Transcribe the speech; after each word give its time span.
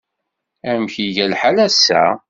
Amek 0.69 0.93
iga 1.05 1.25
lḥal 1.31 1.57
ass-a? 1.67 2.03